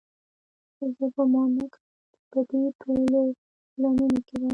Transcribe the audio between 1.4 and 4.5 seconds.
نه کوم چې په دې ټولو اعلانونو کې به.